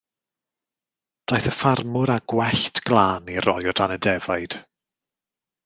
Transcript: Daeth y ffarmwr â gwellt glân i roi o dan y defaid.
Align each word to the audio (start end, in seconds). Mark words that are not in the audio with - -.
Daeth 1.31 1.49
y 1.51 1.53
ffarmwr 1.57 2.13
â 2.15 2.17
gwellt 2.33 2.83
glân 2.89 3.31
i 3.37 3.39
roi 3.49 3.61
o 3.73 3.77
dan 3.81 3.97
y 3.99 3.99
defaid. 4.09 4.59